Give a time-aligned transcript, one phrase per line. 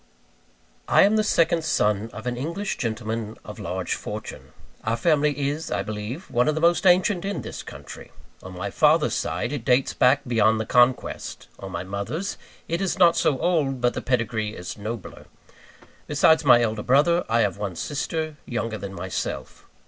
[0.87, 4.51] I am the second son of an English gentleman of large fortune.
[4.83, 8.11] Our family is, I believe, one of the most ancient in this country.
[8.41, 12.97] On my father's side, it dates back beyond the Conquest; on my mother's, it is
[12.97, 15.27] not so old, but the pedigree is nobler.
[16.07, 19.67] Besides my elder brother, I have one sister, younger than myself.